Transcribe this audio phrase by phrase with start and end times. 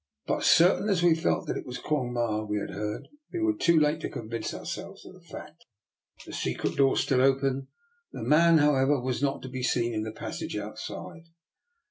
[0.25, 3.53] But certain as we felt that it was Quong Ma we had heard, we were
[3.53, 5.63] too late to con vince ourselves of the fact.
[6.25, 7.67] The secret door stood open;
[8.11, 11.25] the man, however, was not to be seen in the passage outside.